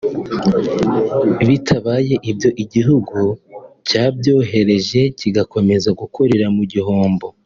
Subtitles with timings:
[1.47, 3.17] bitabaye ibyo igihugu
[3.87, 7.27] cyabyohereje kigakomeza gukorera mu gihombo